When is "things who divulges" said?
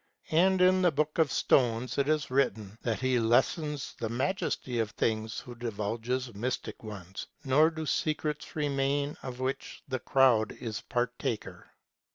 4.89-6.33